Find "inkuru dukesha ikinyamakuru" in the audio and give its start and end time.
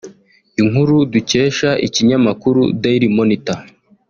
0.61-2.61